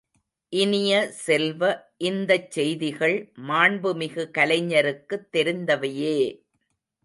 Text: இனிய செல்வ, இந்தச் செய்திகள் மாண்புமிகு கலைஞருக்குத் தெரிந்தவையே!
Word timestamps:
இனிய 0.53 0.91
செல்வ, 1.17 1.61
இந்தச் 1.99 2.49
செய்திகள் 2.51 3.15
மாண்புமிகு 3.47 4.25
கலைஞருக்குத் 4.37 5.29
தெரிந்தவையே! 5.33 6.19